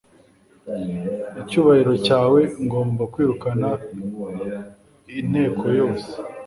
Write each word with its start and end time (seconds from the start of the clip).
icyubahiro 1.41 1.93
cyawe, 2.05 2.41
ngomba 2.63 3.03
kwirukana 3.13 3.69
inteko 5.19 5.63
yose 5.79 6.09